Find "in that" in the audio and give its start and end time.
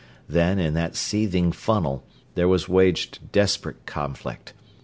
0.57-0.95